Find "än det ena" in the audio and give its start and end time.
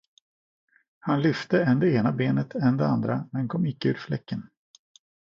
1.63-2.11